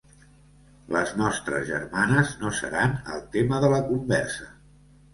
[0.95, 4.55] Les nostres germanes no seran el tema de la conversa.